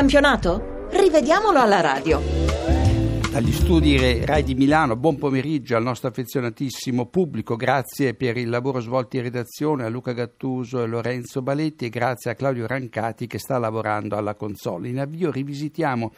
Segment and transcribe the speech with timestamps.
[0.00, 0.88] campionato?
[0.92, 2.22] Rivediamolo alla radio.
[3.30, 8.80] Dagli studi Rai di Milano, buon pomeriggio al nostro affezionatissimo pubblico, grazie per il lavoro
[8.80, 13.38] svolto in redazione a Luca Gattuso e Lorenzo Baletti e grazie a Claudio Rancati che
[13.38, 14.88] sta lavorando alla console.
[14.88, 16.12] In avvio rivisitiamo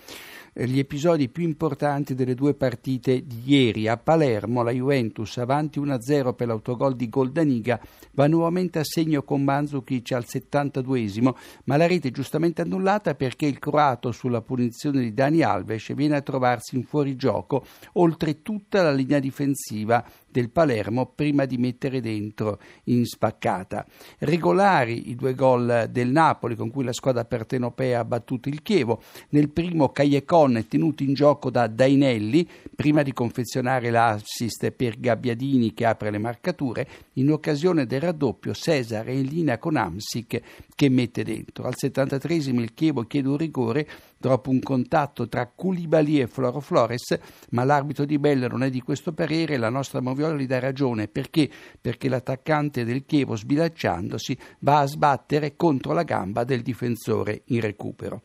[0.55, 3.89] gli episodi più importanti delle due partite di ieri.
[3.89, 7.81] A Palermo la Juventus avanti 1-0 per l'autogol di Goldaniga
[8.13, 11.35] va nuovamente a segno con Mandzukic al 72esimo,
[11.65, 16.17] ma la rete è giustamente annullata perché il croato sulla punizione di Dani Alves viene
[16.17, 22.59] a trovarsi in fuorigioco oltre tutta la linea difensiva del Palermo prima di mettere dentro
[22.85, 23.87] in spaccata.
[24.19, 29.03] Regolari i due gol del Napoli con cui la squadra pertenopea ha battuto il Chievo.
[29.31, 35.73] Nel primo Cagliacon è tenuto in gioco da Dainelli prima di confezionare l'assist per Gabbiadini
[35.73, 36.87] che apre le marcature.
[37.15, 40.41] In occasione del raddoppio Cesare in linea con Amsic
[40.75, 41.65] che mette dentro.
[41.65, 47.19] Al 73 il Chievo chiede un rigore dopo un contatto tra Culibali e Floro Flores,
[47.51, 51.09] ma l'arbitro di Belle non è di questo parere la nostra Moviola gli dà ragione.
[51.09, 51.51] Perché?
[51.81, 58.23] Perché l'attaccante del Chievo, sbilacciandosi, va a sbattere contro la gamba del difensore in recupero.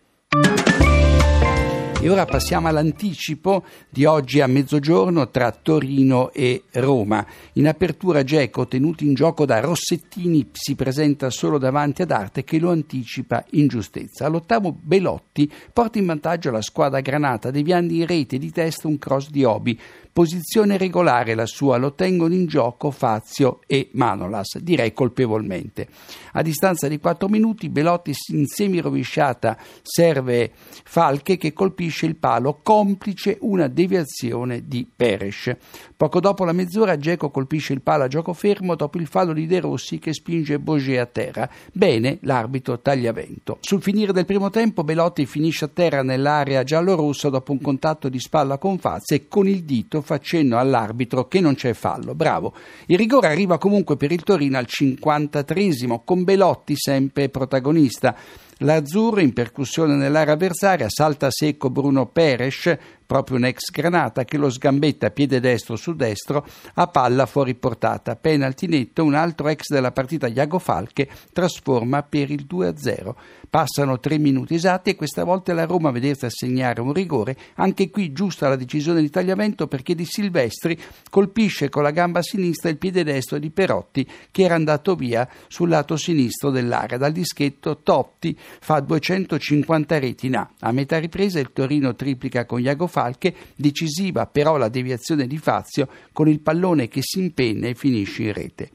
[2.00, 7.26] E ora passiamo all'anticipo di oggi a mezzogiorno tra Torino e Roma.
[7.54, 12.60] In apertura Geco, tenuto in gioco da Rossettini, si presenta solo davanti ad Arte che
[12.60, 14.28] lo anticipa in giustezza.
[14.28, 19.30] All'ottavo Belotti porta in vantaggio la squadra granata deviando in rete di testa un cross
[19.32, 19.78] di Obi.
[20.18, 25.88] Posizione regolare la sua, lo tengono in gioco Fazio e Manolas, direi colpevolmente.
[26.32, 30.52] A distanza di 4 minuti Belotti in semirovesciata serve
[30.86, 35.56] Falche che colpisce il palo, complice una deviazione di Peres.
[35.96, 39.46] Poco dopo la mezz'ora Geco colpisce il palo a gioco fermo dopo il fallo di
[39.46, 41.50] De Rossi che spinge Boget a terra.
[41.72, 43.60] Bene, l'arbitro taglia vento.
[43.62, 48.20] Sul finire del primo tempo Belotti finisce a terra nell'area giallo-rossa dopo un contatto di
[48.20, 52.16] spalla con Fazio e con il dito facendo all'arbitro che non c'è fallo.
[52.16, 52.54] Bravo.
[52.86, 55.72] Il rigore arriva comunque per il Torino al 53
[56.06, 58.16] con Belotti sempre protagonista.
[58.62, 62.76] L'azzurro in percussione nell'area avversaria salta secco Bruno Peres
[63.08, 68.16] proprio un ex Granata che lo sgambetta piede destro su destro a palla fuori portata.
[68.16, 73.16] Penalty netto, un altro ex della partita Iago Falche trasforma per il 2-0.
[73.50, 77.90] Passano tre minuti esatti e questa volta la Roma a vedersi assegnare un rigore, anche
[77.90, 80.78] qui giusta la decisione di tagliamento perché Di Silvestri
[81.10, 85.70] colpisce con la gamba sinistra il piede destro di Perotti che era andato via sul
[85.70, 86.98] lato sinistro dell'area.
[86.98, 90.50] Dal dischetto Totti fa 250 reti in A.
[90.60, 95.88] A metà ripresa il Torino triplica con Iago Falche decisiva però la deviazione di Fazio
[96.12, 98.70] con il pallone che si impenna e finisce in rete.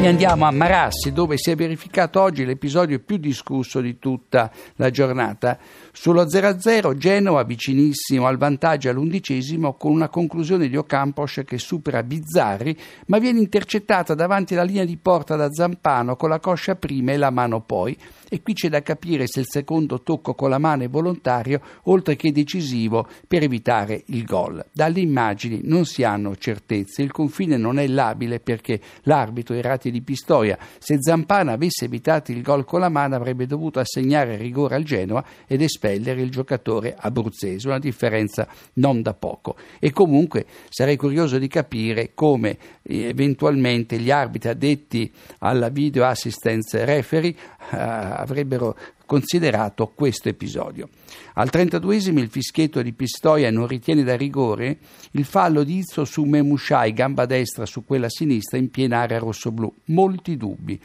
[0.00, 4.90] E andiamo a Marassi dove si è verificato oggi l'episodio più discusso di tutta la
[4.90, 5.58] giornata.
[5.90, 12.78] Sullo 0-0 Genova vicinissimo al vantaggio all'undicesimo con una conclusione di Ocampos che supera Bizzarri
[13.06, 17.16] ma viene intercettata davanti alla linea di porta da Zampano con la coscia prima e
[17.16, 17.98] la mano poi
[18.28, 22.14] e qui c'è da capire se il secondo tocco con la mano è volontario oltre
[22.14, 24.64] che decisivo per evitare il gol.
[24.70, 29.54] Dalle immagini non si hanno certezze, il confine non è labile perché l'arbitro
[29.88, 34.36] Erati di Pistoia, se Zampana avesse evitato il gol con la mano avrebbe dovuto assegnare
[34.36, 39.56] rigore al Genoa ed espellere il giocatore abruzzese, una differenza non da poco.
[39.78, 46.84] E comunque sarei curioso di capire come eh, eventualmente gli arbitri addetti alla video assistance
[46.84, 48.76] referee eh, avrebbero
[49.08, 50.90] considerato questo episodio.
[51.34, 54.76] Al 32esimo il fischietto di Pistoia non ritiene da rigore
[55.12, 59.72] il fallo di Izzo su Memushai, gamba destra su quella sinistra in piena area rossoblù.
[59.86, 60.78] Molti dubbi.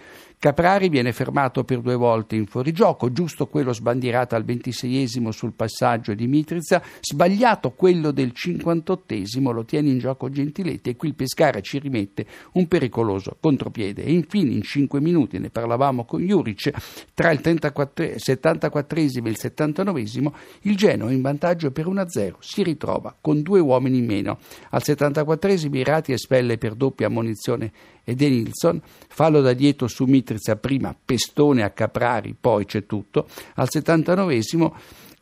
[0.44, 6.14] Caprari viene fermato per due volte in fuorigioco, giusto quello sbandierato al 26esimo sul passaggio
[6.14, 11.62] di Mitrizza, sbagliato quello del 58esimo, lo tiene in gioco Gentiletti e qui il Pescara
[11.62, 14.04] ci rimette un pericoloso contropiede.
[14.04, 16.74] E infine in 5 minuti, ne parlavamo con Juric,
[17.14, 23.16] tra il 34, 74esimo e il 79esimo il Genoa in vantaggio per 1-0 si ritrova
[23.22, 24.40] con due uomini in meno.
[24.72, 27.72] Al 74esimo Irati espelle per doppia ammonizione
[28.04, 33.28] e De Nilsson, fallo da dietro su Mitrizza, prima pestone a Caprari, poi c'è tutto.
[33.56, 34.72] Al 79esimo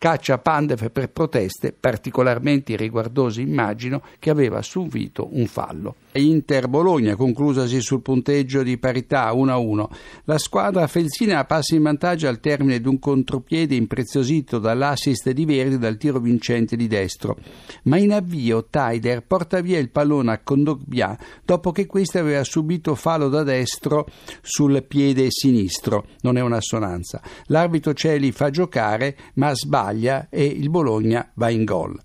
[0.01, 5.97] caccia Pandev per proteste particolarmente riguardose immagino che aveva subito un fallo.
[6.13, 9.87] Inter Bologna conclusasi sul punteggio di parità 1-1.
[10.23, 15.77] La squadra felsina passa in vantaggio al termine di un contropiede impreziosito dall'assist di Verdi
[15.77, 17.37] dal tiro vincente di destro.
[17.83, 21.15] Ma in avvio Taider porta via il pallone a Condogbia
[21.45, 24.07] dopo che questi aveva subito fallo da destro
[24.41, 26.07] sul piede sinistro.
[26.21, 27.21] Non è un'assonanza.
[27.45, 29.89] L'arbitro Celi fa giocare ma sbaglia
[30.29, 31.99] e il Bologna va in gol.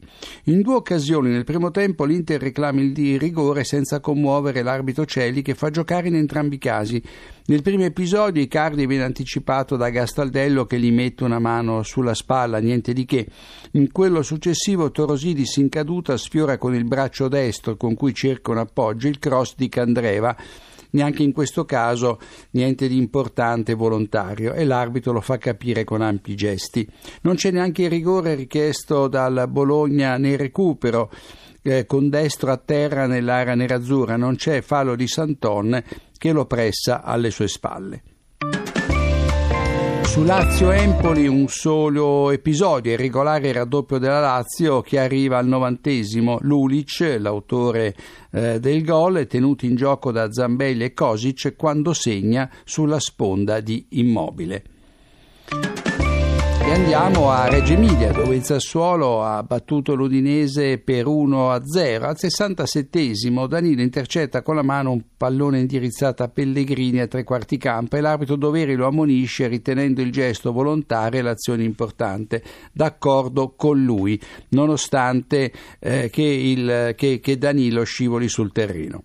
[0.44, 5.54] In due occasioni nel primo tempo l'Inter reclama il rigore senza commuovere l'arbitro Celi che
[5.54, 7.02] fa giocare in entrambi i casi.
[7.46, 12.58] Nel primo episodio Icardi viene anticipato da Gastaldello che gli mette una mano sulla spalla,
[12.58, 13.26] niente di che.
[13.72, 18.58] In quello successivo Torosidis in caduta sfiora con il braccio destro con cui cerca un
[18.58, 20.36] appoggio il cross di Candreva
[20.96, 22.18] neanche in questo caso
[22.52, 26.88] niente di importante volontario e l'arbitro lo fa capire con ampi gesti.
[27.22, 31.10] Non c'è neanche il rigore richiesto dal Bologna nel recupero.
[31.62, 35.82] Eh, con destro a terra nell'area nerazzurra non c'è fallo di Santon
[36.16, 38.02] che lo pressa alle sue spalle.
[40.16, 46.38] Su Lazio-Empoli un solo episodio, il regolare raddoppio della Lazio che arriva al novantesimo.
[46.40, 47.94] Lulic, l'autore
[48.30, 53.60] eh, del gol, è tenuto in gioco da Zambelli e Kosic quando segna sulla sponda
[53.60, 54.75] di Immobile.
[56.66, 62.02] E andiamo a Reggio Emilia dove il Sassuolo ha battuto l'Udinese per 1-0.
[62.02, 67.56] Al 67esimo Danilo intercetta con la mano un pallone indirizzato a Pellegrini a tre quarti
[67.56, 72.42] campo e l'arbitro Doveri lo ammonisce ritenendo il gesto volontario e l'azione importante.
[72.72, 79.04] D'accordo con lui, nonostante eh, che, il, che, che Danilo scivoli sul terreno.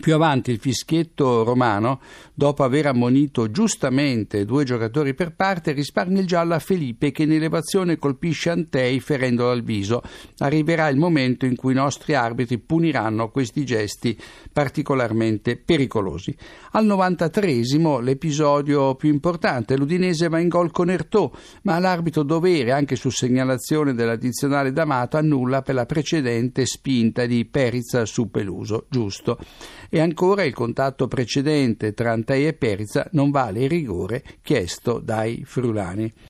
[0.00, 2.00] Più avanti il fischietto romano,
[2.32, 7.32] dopo aver ammonito giustamente due giocatori per parte, risparmia il giallo a Felipe che in
[7.32, 10.02] elevazione colpisce Antei ferendolo al viso.
[10.38, 14.16] Arriverà il momento in cui i nostri arbitri puniranno questi gesti
[14.52, 16.34] particolarmente pericolosi.
[16.72, 21.30] Al 93esimo l'episodio più importante, l'Udinese va in gol con Ertò,
[21.62, 28.04] ma l'arbitro dovere, anche su segnalazione dell'addizionale D'Amato, annulla per la precedente spinta di Perizza
[28.04, 28.86] su Peluso.
[28.88, 29.38] Giusto
[29.88, 35.42] e ancora il contatto precedente tra Antei e Perizza non vale il rigore chiesto dai
[35.44, 36.12] frulani.